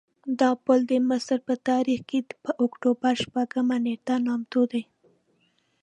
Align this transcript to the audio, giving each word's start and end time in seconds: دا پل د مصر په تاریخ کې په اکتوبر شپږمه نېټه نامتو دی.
دا 0.39 0.49
پل 0.65 0.79
د 0.91 0.93
مصر 1.09 1.37
په 1.47 1.53
تاریخ 1.69 1.99
کې 2.09 2.19
په 2.43 2.51
اکتوبر 2.65 3.13
شپږمه 3.23 3.77
نېټه 3.85 4.15
نامتو 4.25 4.61
دی. 4.71 4.83